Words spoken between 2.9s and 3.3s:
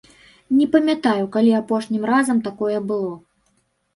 было.